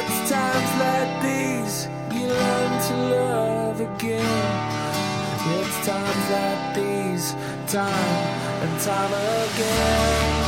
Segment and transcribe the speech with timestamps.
[0.00, 4.78] it's times like these you learn to love again.
[5.60, 7.32] It's times like these,
[7.66, 8.24] time
[8.62, 10.47] and time again.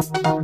[0.00, 0.39] you